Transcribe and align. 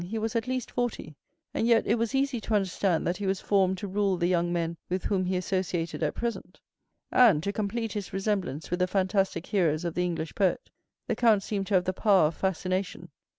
He 0.03 0.17
was 0.17 0.35
at 0.35 0.47
least 0.47 0.71
forty; 0.71 1.13
and 1.53 1.67
yet 1.67 1.85
it 1.85 1.93
was 1.93 2.15
easy 2.15 2.41
to 2.41 2.55
understand 2.55 3.05
that 3.05 3.17
he 3.17 3.27
was 3.27 3.39
formed 3.39 3.77
to 3.77 3.87
rule 3.87 4.17
the 4.17 4.25
young 4.25 4.51
men 4.51 4.75
with 4.89 5.03
whom 5.03 5.25
he 5.25 5.37
associated 5.37 6.01
at 6.01 6.15
present. 6.15 6.59
And, 7.11 7.43
to 7.43 7.53
complete 7.53 7.93
his 7.93 8.11
resemblance 8.11 8.71
with 8.71 8.79
the 8.79 8.87
fantastic 8.87 9.45
heroes 9.45 9.85
of 9.85 9.93
the 9.93 10.03
English 10.03 10.33
poet, 10.33 10.71
the 11.05 11.15
count 11.15 11.43
seemed 11.43 11.67
to 11.67 11.75
have 11.75 11.85
the 11.85 11.93
power 11.93 12.29
of 12.29 12.35
fascination. 12.35 13.09